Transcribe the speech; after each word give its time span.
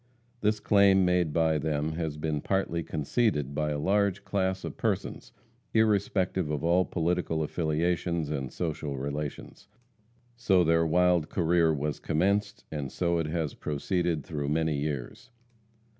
This 0.41 0.59
claim, 0.59 1.05
made 1.05 1.31
by 1.31 1.59
them, 1.59 1.91
has 1.91 2.17
been 2.17 2.41
partly 2.41 2.81
conceded 2.81 3.53
by 3.53 3.69
a 3.69 3.77
large 3.77 4.23
class 4.25 4.63
of 4.63 4.75
persons, 4.75 5.31
irrespective 5.75 6.49
of 6.49 6.63
all 6.63 6.85
political 6.85 7.43
affiliations 7.43 8.31
and 8.31 8.51
social 8.51 8.97
relations. 8.97 9.67
So 10.35 10.63
their 10.63 10.87
wild 10.87 11.29
career 11.29 11.71
was 11.71 11.99
commenced, 11.99 12.63
and 12.71 12.91
so 12.91 13.19
it 13.19 13.27
has 13.27 13.53
proceeded 13.53 14.23
through 14.25 14.49
many 14.49 14.75
years. 14.75 15.29